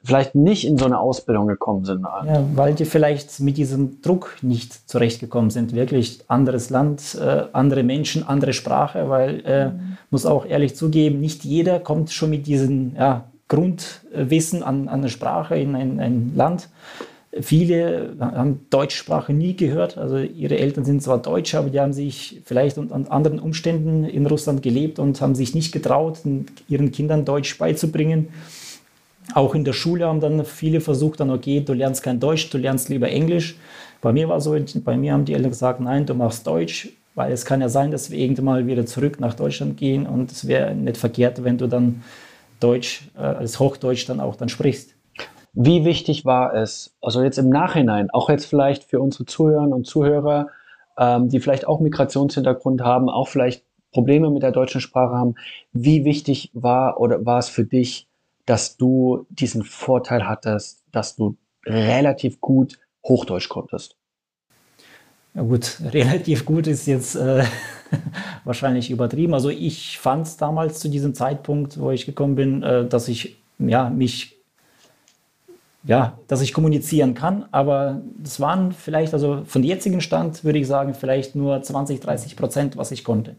[0.02, 2.02] vielleicht nicht in so eine Ausbildung gekommen sind.
[2.02, 5.74] Ja, weil die vielleicht mit diesem Druck nicht zurechtgekommen sind.
[5.74, 9.98] Wirklich anderes Land, äh, andere Menschen, andere Sprache, weil, äh, mhm.
[10.10, 15.08] muss auch ehrlich zugeben, nicht jeder kommt schon mit diesem ja, Grundwissen an, an der
[15.08, 16.68] Sprache in ein, ein Land.
[17.40, 19.98] Viele haben Deutschsprache nie gehört.
[19.98, 24.26] Also ihre Eltern sind zwar Deutsche, aber die haben sich vielleicht unter anderen Umständen in
[24.26, 26.20] Russland gelebt und haben sich nicht getraut,
[26.68, 28.28] ihren Kindern Deutsch beizubringen.
[29.34, 32.56] Auch in der Schule haben dann viele versucht, dann, okay, du lernst kein Deutsch, du
[32.56, 33.56] lernst lieber Englisch.
[34.00, 37.30] Bei mir war so, bei mir haben die Eltern gesagt, nein, du machst Deutsch, weil
[37.30, 40.46] es kann ja sein, dass wir irgendwann mal wieder zurück nach Deutschland gehen und es
[40.46, 42.02] wäre nicht verkehrt, wenn du dann
[42.58, 44.94] Deutsch äh, als Hochdeutsch dann auch dann sprichst.
[45.60, 49.88] Wie wichtig war es, also jetzt im Nachhinein, auch jetzt vielleicht für unsere Zuhörerinnen und
[49.88, 50.50] Zuhörer,
[50.96, 55.34] ähm, die vielleicht auch Migrationshintergrund haben, auch vielleicht Probleme mit der deutschen Sprache haben,
[55.72, 58.06] wie wichtig war oder war es für dich,
[58.46, 63.96] dass du diesen Vorteil hattest, dass du relativ gut Hochdeutsch konntest?
[65.34, 67.42] Ja gut, relativ gut ist jetzt äh,
[68.44, 69.34] wahrscheinlich übertrieben.
[69.34, 73.42] Also ich fand es damals zu diesem Zeitpunkt, wo ich gekommen bin, äh, dass ich
[73.58, 74.37] ja, mich
[75.88, 80.66] ja, dass ich kommunizieren kann, aber das waren vielleicht, also von jetzigen Stand würde ich
[80.66, 83.36] sagen, vielleicht nur 20, 30 Prozent, was ich konnte.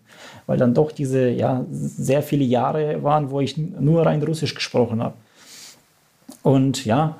[0.47, 5.03] Weil dann doch diese, ja, sehr viele Jahre waren, wo ich nur rein Russisch gesprochen
[5.03, 5.13] habe.
[6.41, 7.17] Und ja,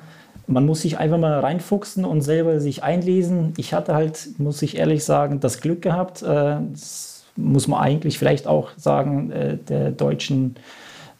[0.48, 3.54] man muss sich einfach mal reinfuchsen und selber sich einlesen.
[3.56, 8.18] Ich hatte halt, muss ich ehrlich sagen, das Glück gehabt, äh, das muss man eigentlich
[8.18, 10.56] vielleicht auch sagen, äh, der deutschen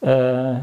[0.01, 0.55] äh,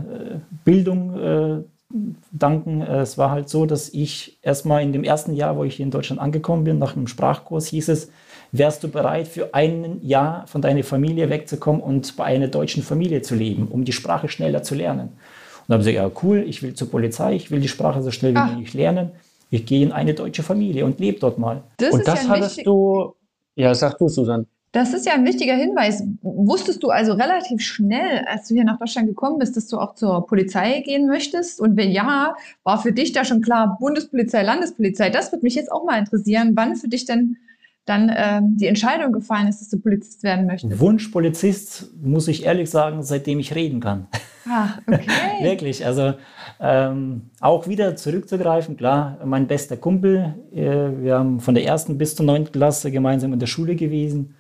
[0.65, 2.82] Bildung danken.
[2.82, 5.91] Es war halt so, dass ich erstmal in dem ersten Jahr, wo ich hier in
[5.91, 8.12] Deutschland angekommen bin, nach einem Sprachkurs hieß es,
[8.52, 13.21] wärst du bereit, für ein Jahr von deiner Familie wegzukommen und bei einer deutschen Familie
[13.21, 15.10] zu leben, um die Sprache schneller zu lernen?
[15.10, 18.02] Und dann habe ich gesagt, ja cool, ich will zur Polizei, ich will die Sprache
[18.02, 18.47] so schnell wie ah.
[18.47, 19.12] möglich lernen.
[19.50, 21.63] Ich gehe in eine deutsche Familie und lebe dort mal.
[21.78, 23.15] Das und das ja hattest du,
[23.56, 24.45] ja, sag du, Susan.
[24.77, 26.03] Das ist ja ein wichtiger Hinweis.
[26.21, 29.95] Wusstest du also relativ schnell, als du hier nach Deutschland gekommen bist, dass du auch
[29.95, 31.59] zur Polizei gehen möchtest?
[31.59, 35.09] Und wenn ja, war für dich da schon klar Bundespolizei, Landespolizei?
[35.09, 37.37] Das würde mich jetzt auch mal interessieren, wann für dich denn
[37.85, 40.79] dann ähm, die Entscheidung gefallen ist, dass du Polizist werden möchtest.
[40.79, 44.05] Wunschpolizist, muss ich ehrlich sagen, seitdem ich reden kann.
[44.47, 45.07] Ach, okay.
[45.41, 46.13] Wirklich, also
[46.59, 50.61] ähm, auch wieder zurückzugreifen, klar, mein bester Kumpel, äh,
[51.01, 54.35] wir haben von der ersten bis zur neunten Klasse gemeinsam in der Schule gewesen.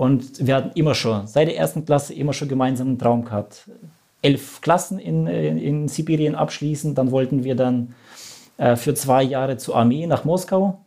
[0.00, 3.68] Und wir hatten immer schon, seit der ersten Klasse, immer schon gemeinsam einen Traum gehabt.
[4.22, 6.94] Elf Klassen in, in, in Sibirien abschließen.
[6.94, 7.94] Dann wollten wir dann
[8.56, 10.78] äh, für zwei Jahre zur Armee nach Moskau.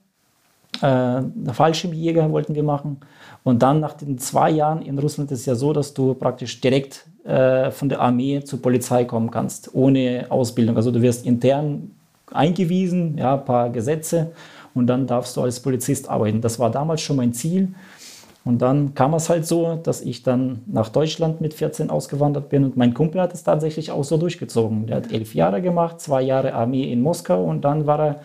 [0.82, 1.22] Äh,
[1.52, 3.02] Fallschirmjäger wollten wir machen.
[3.44, 6.60] Und dann nach den zwei Jahren in Russland ist es ja so, dass du praktisch
[6.60, 10.76] direkt äh, von der Armee zur Polizei kommen kannst, ohne Ausbildung.
[10.76, 11.92] Also du wirst intern
[12.32, 14.32] eingewiesen, ja, ein paar Gesetze
[14.74, 16.42] und dann darfst du als Polizist arbeiten.
[16.42, 17.76] Das war damals schon mein Ziel.
[18.46, 22.66] Und dann kam es halt so, dass ich dann nach Deutschland mit 14 ausgewandert bin
[22.66, 24.88] und mein Kumpel hat es tatsächlich auch so durchgezogen.
[24.88, 28.20] Der hat elf Jahre gemacht, zwei Jahre Armee in Moskau und dann war er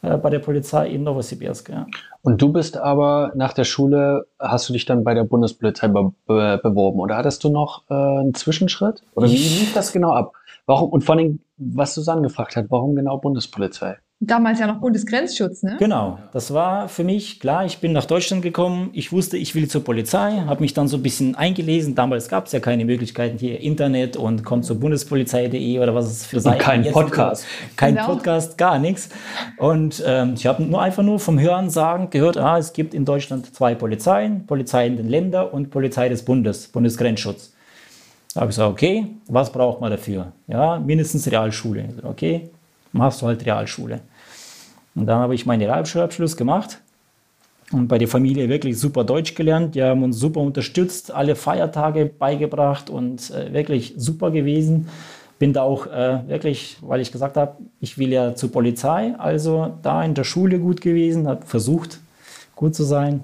[0.00, 1.68] äh, bei der Polizei in Novosibirsk.
[1.68, 1.86] Ja.
[2.22, 6.12] Und du bist aber nach der Schule, hast du dich dann bei der Bundespolizei be
[6.26, 9.02] be beworben oder hattest du noch äh, einen Zwischenschritt?
[9.14, 10.32] Oder wie lief das genau ab?
[10.66, 13.96] Warum, und vor allem, was Susanne gefragt hat, warum genau Bundespolizei?
[14.20, 15.76] Damals ja noch Bundesgrenzschutz, ne?
[15.78, 17.64] Genau, das war für mich klar.
[17.64, 18.90] Ich bin nach Deutschland gekommen.
[18.92, 21.94] Ich wusste, ich will zur Polizei, habe mich dann so ein bisschen eingelesen.
[21.94, 26.26] Damals gab es ja keine Möglichkeiten hier, Internet und kommt zur Bundespolizei.de oder was es
[26.26, 27.46] für Seiten Kein Podcast.
[27.76, 28.06] Kein genau.
[28.06, 29.08] Podcast, gar nichts.
[29.56, 33.04] Und ähm, ich habe nur einfach nur vom Hören sagen gehört, ah, es gibt in
[33.04, 37.52] Deutschland zwei Polizeien, Polizei in den Ländern und Polizei des Bundes, Bundesgrenzschutz.
[38.34, 40.32] Da habe ich gesagt, okay, was braucht man dafür?
[40.48, 41.88] Ja, mindestens Realschule.
[42.02, 42.50] Okay,
[42.90, 44.00] machst du halt Realschule.
[44.98, 46.80] Und dann habe ich meinen Realschulabschluss gemacht
[47.70, 49.74] und bei der Familie wirklich super Deutsch gelernt.
[49.76, 54.88] Die haben uns super unterstützt, alle Feiertage beigebracht und äh, wirklich super gewesen.
[55.38, 59.74] bin da auch äh, wirklich, weil ich gesagt habe, ich will ja zur Polizei, also
[59.82, 62.00] da in der Schule gut gewesen, habe versucht,
[62.56, 63.22] gut zu sein.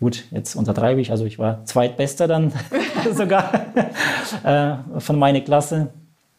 [0.00, 2.52] Gut, jetzt untertreibe ich, also ich war zweitbester dann
[3.14, 3.54] sogar
[4.44, 5.88] äh, von meiner Klasse.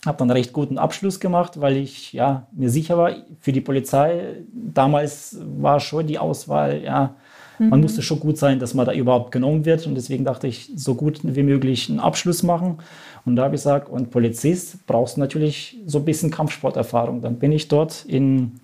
[0.06, 4.36] Habe dann recht guten Abschluss gemacht, weil ich ja, mir sicher war, für die Polizei,
[4.54, 7.16] damals war schon die Auswahl, ja,
[7.58, 7.70] mhm.
[7.70, 9.88] man musste schon gut sein, dass man da überhaupt genommen wird.
[9.88, 12.78] Und deswegen dachte ich, so gut wie möglich einen Abschluss machen.
[13.26, 17.22] Und da habe ich gesagt, und Polizist brauchst du natürlich so ein bisschen Kampfsporterfahrung.
[17.22, 18.60] Dann bin ich dort in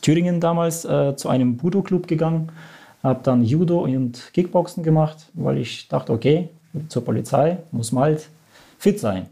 [0.00, 2.52] Thüringen damals äh, zu einem Budo-Club gegangen,
[3.02, 6.48] habe dann Judo und Kickboxen gemacht, weil ich dachte, okay,
[6.88, 8.28] zur Polizei muss man halt
[8.78, 9.26] fit sein.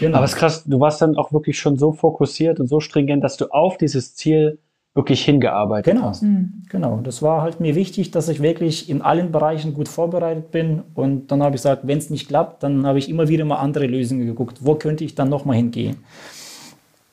[0.00, 0.16] Genau.
[0.16, 3.22] Aber es ist krass, du warst dann auch wirklich schon so fokussiert und so stringent,
[3.22, 4.58] dass du auf dieses Ziel
[4.94, 6.08] wirklich hingearbeitet genau.
[6.08, 6.22] hast.
[6.22, 6.62] Mhm.
[6.70, 10.82] Genau, das war halt mir wichtig, dass ich wirklich in allen Bereichen gut vorbereitet bin.
[10.94, 13.56] Und dann habe ich gesagt, wenn es nicht klappt, dann habe ich immer wieder mal
[13.56, 14.58] andere Lösungen geguckt.
[14.62, 15.98] Wo könnte ich dann nochmal hingehen?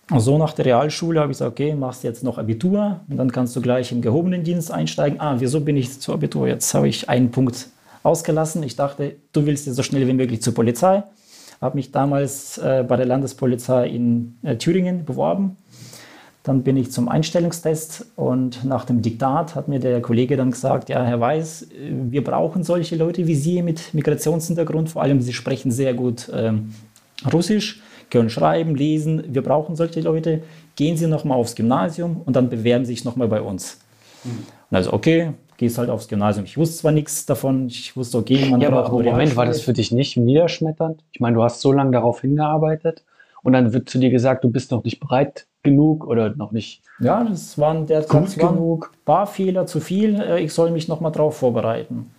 [0.09, 3.29] Und so nach der Realschule habe ich gesagt, okay, machst jetzt noch Abitur und dann
[3.29, 5.19] kannst du gleich im gehobenen Dienst einsteigen.
[5.19, 6.47] Ah, wieso bin ich zu Abitur?
[6.47, 7.67] Jetzt habe ich einen Punkt
[8.03, 8.63] ausgelassen.
[8.63, 11.03] Ich dachte, du willst jetzt so schnell wie möglich zur Polizei.
[11.61, 15.57] Habe mich damals äh, bei der Landespolizei in äh, Thüringen beworben
[16.47, 20.87] dann bin ich zum Einstellungstest und nach dem Diktat hat mir der Kollege dann gesagt,
[20.87, 21.67] ja, Herr Weiß,
[22.09, 26.73] wir brauchen solche Leute wie Sie mit Migrationshintergrund, vor allem Sie sprechen sehr gut ähm,
[27.33, 30.41] Russisch, können schreiben, lesen, wir brauchen solche Leute,
[30.77, 33.79] gehen Sie nochmal aufs Gymnasium und dann bewerben Sie sich nochmal bei uns.
[34.23, 34.45] Mhm.
[34.69, 36.45] Und also, okay, gehst halt aufs Gymnasium.
[36.45, 39.73] Ich wusste zwar nichts davon, ich wusste, okay, man ja, aber Moment, war das für
[39.73, 41.03] dich nicht niederschmetternd?
[41.11, 43.03] Ich meine, du hast so lange darauf hingearbeitet
[43.43, 46.81] und dann wird zu dir gesagt, du bist noch nicht bereit genug oder noch nicht.
[46.99, 48.91] Ja, das waren derzeit genug.
[48.93, 50.19] Ein paar Fehler zu viel.
[50.19, 52.11] Äh, ich soll mich noch mal drauf vorbereiten.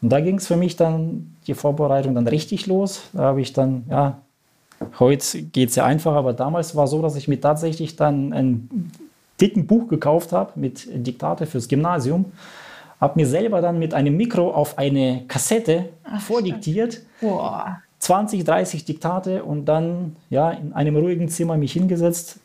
[0.00, 3.02] Und da ging es für mich dann die Vorbereitung dann richtig los.
[3.12, 4.18] Da habe ich dann, ja,
[4.98, 8.32] heute geht es ja einfacher, aber damals war es so, dass ich mir tatsächlich dann
[8.32, 8.90] ein
[9.40, 12.26] dicken Buch gekauft habe mit Diktate fürs Gymnasium.
[13.02, 17.00] Habe mir selber dann mit einem Mikro auf eine Kassette Ach, vordiktiert.
[17.20, 17.82] Boah.
[17.98, 22.38] 20, 30 Diktate und dann ja, in einem ruhigen Zimmer mich hingesetzt,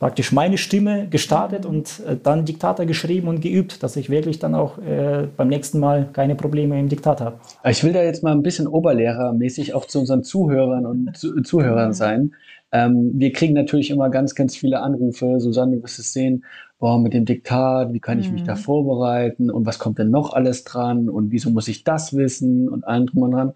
[0.00, 4.56] praktisch meine Stimme gestartet und äh, dann Diktator geschrieben und geübt, dass ich wirklich dann
[4.56, 7.38] auch äh, beim nächsten Mal keine Probleme im Diktat habe.
[7.64, 11.90] Ich will da jetzt mal ein bisschen oberlehrermäßig auch zu unseren Zuhörern und zu, Zuhörern
[11.90, 11.94] mhm.
[11.94, 12.34] sein.
[12.72, 15.38] Ähm, wir kriegen natürlich immer ganz, ganz viele Anrufe.
[15.38, 16.44] Susanne, du wirst es sehen,
[16.84, 18.34] boah, mit dem Diktat, wie kann ich mhm.
[18.34, 22.14] mich da vorbereiten und was kommt denn noch alles dran und wieso muss ich das
[22.14, 23.52] wissen und allem drum und dran.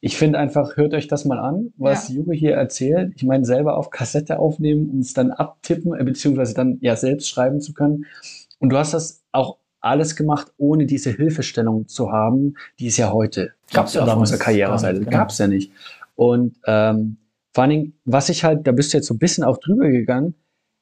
[0.00, 2.16] Ich finde einfach, hört euch das mal an, was ja.
[2.16, 3.14] Juri hier erzählt.
[3.16, 7.30] Ich meine, selber auf Kassette aufnehmen und es dann abtippen, äh, beziehungsweise dann ja selbst
[7.30, 8.04] schreiben zu können.
[8.58, 13.10] Und du hast das auch alles gemacht, ohne diese Hilfestellung zu haben, die es ja
[13.10, 14.98] heute gab es ja auf unserer Karriereseite.
[14.98, 15.10] Genau.
[15.10, 15.72] Gab es ja nicht.
[16.14, 17.16] Und ähm,
[17.54, 19.88] vor allen Dingen, was ich halt, da bist du jetzt so ein bisschen auch drüber
[19.88, 20.34] gegangen,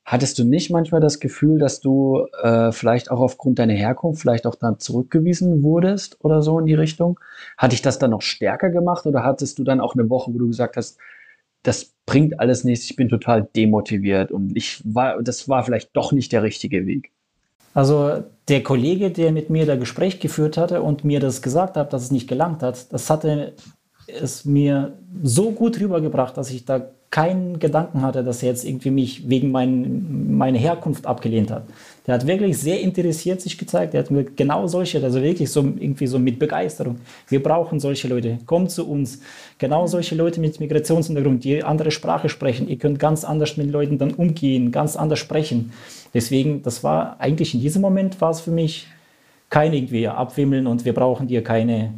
[0.04, 4.46] Hattest du nicht manchmal das Gefühl, dass du äh, vielleicht auch aufgrund deiner Herkunft vielleicht
[4.46, 7.18] auch dann zurückgewiesen wurdest oder so in die Richtung?
[7.56, 10.38] Hat dich das dann noch stärker gemacht oder hattest du dann auch eine Woche, wo
[10.38, 10.98] du gesagt hast,
[11.62, 16.12] das bringt alles nichts, ich bin total demotiviert und ich war, das war vielleicht doch
[16.12, 17.10] nicht der richtige Weg?
[17.72, 21.94] Also der Kollege, der mit mir das Gespräch geführt hatte und mir das gesagt hat,
[21.94, 23.54] dass es nicht gelangt hat, das hatte
[24.06, 28.90] es mir so gut rübergebracht, dass ich da keinen Gedanken hatte, dass er jetzt irgendwie
[28.90, 31.62] mich wegen mein, meiner Herkunft abgelehnt hat.
[32.08, 33.94] Der hat wirklich sehr interessiert sich gezeigt.
[33.94, 36.96] Er hat mir genau solche, also wirklich so irgendwie so mit Begeisterung.
[37.28, 38.38] Wir brauchen solche Leute.
[38.46, 39.20] Kommt zu uns.
[39.58, 42.66] Genau solche Leute mit Migrationshintergrund, die andere Sprache sprechen.
[42.66, 45.70] Ihr könnt ganz anders mit Leuten dann umgehen, ganz anders sprechen.
[46.14, 48.88] Deswegen, das war eigentlich in diesem Moment war es für mich
[49.50, 51.94] kein irgendwie Abwimmeln und wir brauchen dir keine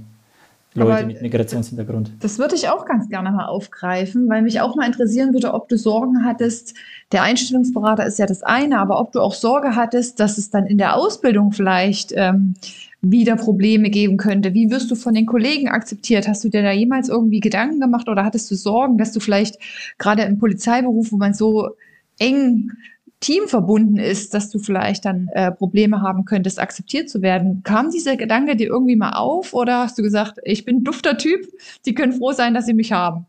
[0.76, 2.12] Leute Aber mit Migrationshintergrund.
[2.20, 5.68] Das würde ich auch ganz gerne mal aufgreifen, weil mich auch mal interessieren würde, ob
[5.68, 6.74] du Sorgen hattest.
[7.12, 10.66] Der Einstellungsberater ist ja das eine, aber ob du auch Sorge hattest, dass es dann
[10.66, 12.54] in der Ausbildung vielleicht ähm,
[13.00, 14.54] wieder Probleme geben könnte.
[14.54, 16.28] Wie wirst du von den Kollegen akzeptiert?
[16.28, 19.58] Hast du dir da jemals irgendwie Gedanken gemacht oder hattest du Sorgen, dass du vielleicht
[19.98, 21.70] gerade im Polizeiberuf, wo man so
[22.18, 22.70] eng
[23.20, 27.62] Team verbunden ist, dass du vielleicht dann äh, Probleme haben könntest, akzeptiert zu werden.
[27.64, 31.46] Kam dieser Gedanke dir irgendwie mal auf oder hast du gesagt, ich bin dufter Typ,
[31.86, 33.26] die können froh sein, dass sie mich haben?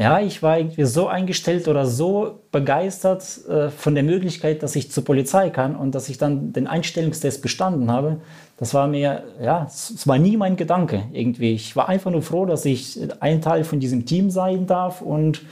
[0.00, 4.92] Ja, ich war irgendwie so eingestellt oder so begeistert äh, von der Möglichkeit, dass ich
[4.92, 8.20] zur Polizei kann und dass ich dann den Einstellungstest bestanden habe.
[8.58, 11.52] Das war mir, ja, es war nie mein Gedanke irgendwie.
[11.52, 15.42] Ich war einfach nur froh, dass ich ein Teil von diesem Team sein darf und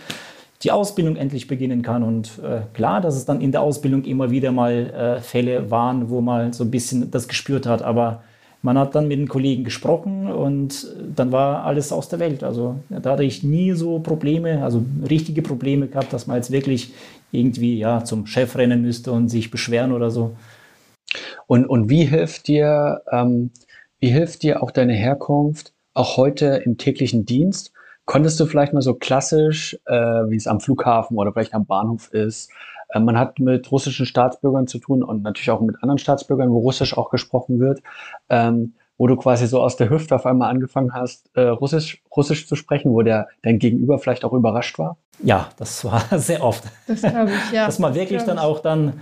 [0.62, 2.03] die Ausbildung endlich beginnen kann.
[2.03, 6.09] Und äh, klar, dass es dann in der Ausbildung immer wieder mal äh, Fälle waren,
[6.09, 7.83] wo man so ein bisschen das gespürt hat.
[7.83, 8.23] Aber
[8.62, 12.42] man hat dann mit den Kollegen gesprochen und dann war alles aus der Welt.
[12.42, 16.92] Also da hatte ich nie so Probleme, also richtige Probleme gehabt, dass man jetzt wirklich
[17.31, 20.35] irgendwie ja, zum Chef rennen müsste und sich beschweren oder so.
[21.47, 23.51] Und, und wie hilft dir, ähm,
[24.01, 27.73] wie hilft dir auch deine Herkunft, auch heute im täglichen Dienst?
[28.07, 32.12] Konntest du vielleicht mal so klassisch, äh, wie es am Flughafen oder vielleicht am Bahnhof
[32.12, 32.51] ist,
[32.90, 36.59] äh, man hat mit russischen Staatsbürgern zu tun und natürlich auch mit anderen Staatsbürgern, wo
[36.59, 37.81] Russisch auch gesprochen wird,
[38.31, 42.47] ähm, wo du quasi so aus der Hüfte auf einmal angefangen hast, äh, Russisch, Russisch
[42.47, 44.97] zu sprechen, wo der dein Gegenüber vielleicht auch überrascht war?
[45.23, 46.64] Ja, das war sehr oft.
[46.87, 47.66] Das glaube ich, ja.
[47.66, 49.01] Dass man wirklich dann auch dann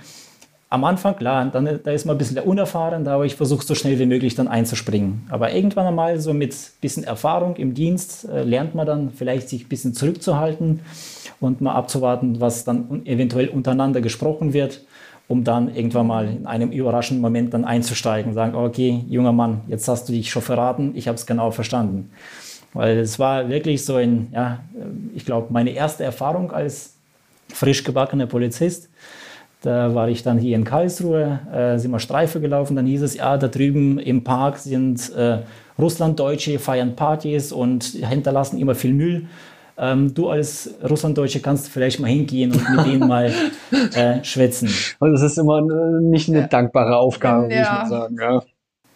[0.74, 3.96] am Anfang, klar, dann, da ist man ein bisschen unerfahren, aber ich versuche so schnell
[4.00, 5.24] wie möglich dann einzuspringen.
[5.30, 9.48] Aber irgendwann einmal so mit ein bisschen Erfahrung im Dienst äh, lernt man dann vielleicht
[9.48, 10.80] sich ein bisschen zurückzuhalten
[11.38, 14.80] und mal abzuwarten, was dann eventuell untereinander gesprochen wird,
[15.28, 19.60] um dann irgendwann mal in einem überraschenden Moment dann einzusteigen und sagen, okay, junger Mann,
[19.68, 22.10] jetzt hast du dich schon verraten, ich habe es genau verstanden.
[22.72, 24.58] Weil es war wirklich so ein, ja,
[25.14, 26.94] ich glaube, meine erste Erfahrung als
[27.48, 28.88] frisch gebackener Polizist.
[29.64, 33.16] Da war ich dann hier in Karlsruhe, äh, sind wir Streife gelaufen, dann hieß es,
[33.16, 35.38] ja, da drüben im Park sind äh,
[35.78, 39.26] Russlanddeutsche, feiern Partys und hinterlassen immer viel Müll.
[39.78, 43.32] Ähm, du als Russlanddeutsche kannst vielleicht mal hingehen und mit denen mal
[43.94, 44.68] äh, schwätzen.
[44.98, 45.62] Und das ist immer
[46.02, 47.60] nicht eine dankbare Aufgabe, ja.
[47.60, 48.16] muss man sagen.
[48.20, 48.42] Ja.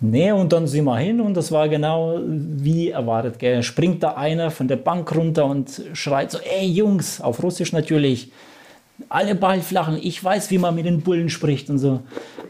[0.00, 3.38] Nee, und dann sind wir hin und das war genau wie erwartet.
[3.38, 3.62] Gell.
[3.62, 8.30] Springt da einer von der Bank runter und schreit so, ey Jungs, auf Russisch natürlich,
[9.08, 12.00] alle Ball flachen, ich weiß, wie man mit den Bullen spricht und so.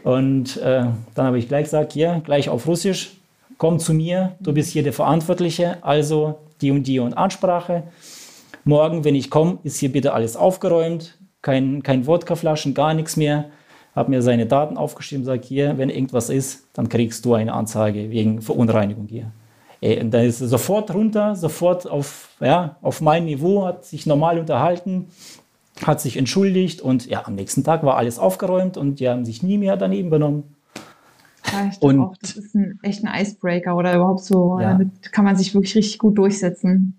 [0.03, 0.85] Und äh,
[1.15, 3.11] dann habe ich gleich gesagt, ja, gleich auf Russisch,
[3.57, 7.83] komm zu mir, du bist hier der Verantwortliche, also die und die und Ansprache.
[8.63, 13.45] Morgen, wenn ich komme, ist hier bitte alles aufgeräumt, kein, kein Wodkaflaschen, gar nichts mehr.
[13.95, 18.11] Habe mir seine Daten aufgeschrieben, sage hier, wenn irgendwas ist, dann kriegst du eine Anzeige
[18.11, 19.31] wegen Verunreinigung hier.
[19.81, 24.05] Ey, und dann ist er sofort runter, sofort auf, ja, auf mein Niveau, hat sich
[24.05, 25.07] normal unterhalten,
[25.83, 29.43] hat sich entschuldigt und ja, am nächsten Tag war alles aufgeräumt und die haben sich
[29.43, 30.43] nie mehr daneben benommen.
[31.51, 34.73] Ja, und auch, das ist ein, echt ein Icebreaker oder überhaupt so, ja.
[34.73, 36.95] damit kann man sich wirklich richtig gut durchsetzen.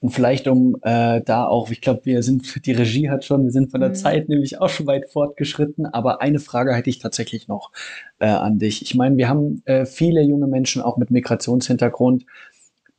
[0.00, 3.50] Und vielleicht um äh, da auch, ich glaube, wir sind, die Regie hat schon, wir
[3.50, 3.94] sind von der mhm.
[3.94, 7.72] Zeit nämlich auch schon weit fortgeschritten, aber eine Frage hätte ich tatsächlich noch
[8.20, 8.82] äh, an dich.
[8.82, 12.26] Ich meine, wir haben äh, viele junge Menschen auch mit Migrationshintergrund,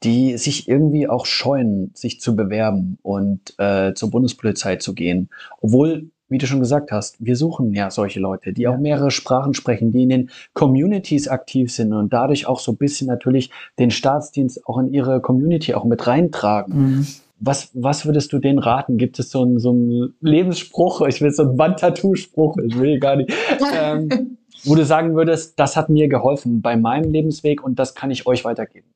[0.03, 5.29] die sich irgendwie auch scheuen, sich zu bewerben und äh, zur Bundespolizei zu gehen,
[5.61, 9.53] obwohl wie du schon gesagt hast, wir suchen ja solche Leute, die auch mehrere Sprachen
[9.55, 13.89] sprechen, die in den Communities aktiv sind und dadurch auch so ein bisschen natürlich den
[13.91, 16.73] Staatsdienst auch in ihre Community auch mit reintragen.
[16.77, 17.07] Mhm.
[17.39, 18.97] Was, was würdest du denen raten?
[18.97, 21.01] Gibt es so einen, so einen Lebensspruch?
[21.07, 23.33] Ich will so einen Wandtattoo-Spruch, ich will gar nicht.
[23.73, 28.11] ähm, wo du sagen würdest, das hat mir geholfen bei meinem Lebensweg und das kann
[28.11, 28.87] ich euch weitergeben?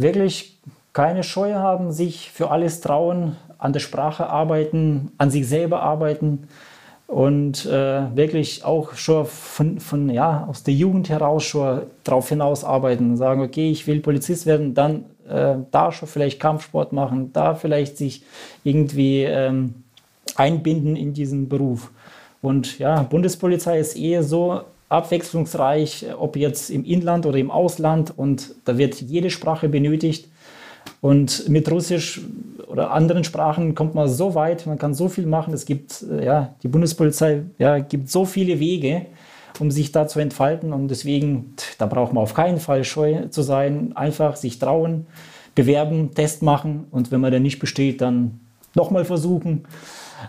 [0.00, 0.56] Wirklich
[0.92, 6.48] keine Scheu haben, sich für alles trauen, an der Sprache arbeiten, an sich selber arbeiten
[7.06, 12.64] und äh, wirklich auch schon von, von, ja, aus der Jugend heraus schon darauf hinaus
[12.64, 17.54] arbeiten, sagen, okay, ich will Polizist werden, dann äh, da schon vielleicht Kampfsport machen, da
[17.54, 18.22] vielleicht sich
[18.64, 19.74] irgendwie ähm,
[20.36, 21.90] einbinden in diesen Beruf.
[22.40, 28.54] Und ja, Bundespolizei ist eher so abwechslungsreich, ob jetzt im Inland oder im Ausland und
[28.64, 30.28] da wird jede Sprache benötigt.
[31.00, 32.20] Und mit Russisch
[32.66, 35.54] oder anderen Sprachen kommt man so weit, man kann so viel machen.
[35.54, 39.06] Es gibt, äh, ja, die Bundespolizei ja, gibt so viele Wege,
[39.60, 40.72] um sich da zu entfalten.
[40.72, 43.92] Und deswegen, da braucht man auf keinen Fall scheu zu sein.
[43.94, 45.06] Einfach sich trauen,
[45.54, 46.86] bewerben, Test machen.
[46.90, 48.40] Und wenn man dann nicht besteht, dann
[48.74, 49.64] nochmal versuchen.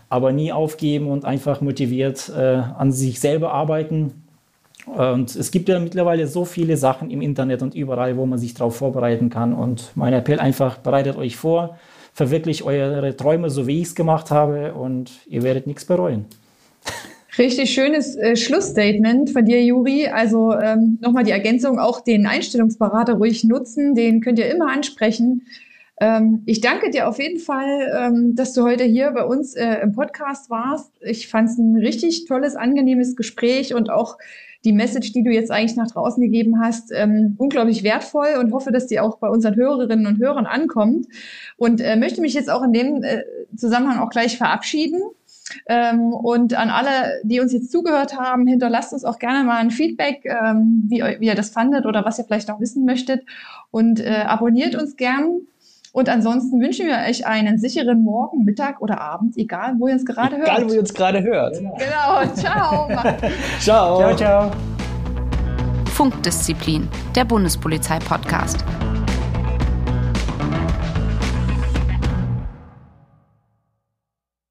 [0.08, 4.21] Aber nie aufgeben und einfach motiviert äh, an sich selber arbeiten
[4.92, 8.54] und es gibt ja mittlerweile so viele Sachen im Internet und überall, wo man sich
[8.54, 9.54] darauf vorbereiten kann.
[9.54, 11.78] Und mein Appell einfach, bereitet euch vor,
[12.14, 16.26] verwirklicht eure Träume, so wie ich es gemacht habe, und ihr werdet nichts bereuen.
[17.38, 20.08] Richtig schönes äh, Schlussstatement von dir, Juri.
[20.08, 25.44] Also ähm, nochmal die Ergänzung, auch den Einstellungsberater ruhig nutzen, den könnt ihr immer ansprechen.
[26.02, 29.76] Ähm, ich danke dir auf jeden Fall, ähm, dass du heute hier bei uns äh,
[29.84, 30.92] im Podcast warst.
[31.00, 34.18] Ich fand es ein richtig tolles, angenehmes Gespräch und auch
[34.66, 38.72] die Message, die du jetzt eigentlich nach draußen gegeben hast, ähm, unglaublich wertvoll und hoffe,
[38.72, 41.06] dass die auch bei unseren Hörerinnen und Hörern ankommt.
[41.56, 43.24] Und äh, möchte mich jetzt auch in dem äh,
[43.56, 45.02] Zusammenhang auch gleich verabschieden.
[45.68, 49.70] Ähm, und an alle, die uns jetzt zugehört haben, hinterlasst uns auch gerne mal ein
[49.70, 53.24] Feedback, ähm, wie, wie ihr das fandet oder was ihr vielleicht noch wissen möchtet.
[53.70, 55.41] Und äh, abonniert uns gern
[55.94, 60.06] und ansonsten wünschen wir euch einen sicheren Morgen, Mittag oder Abend, egal wo ihr uns
[60.06, 60.48] gerade hört.
[60.48, 61.58] Egal, wo ihr uns gerade hört.
[61.58, 62.34] Genau.
[62.36, 62.88] Ciao.
[63.60, 63.98] ciao.
[63.98, 64.52] Ciao, ciao.
[65.86, 68.64] Funkdisziplin, der Bundespolizei-Podcast.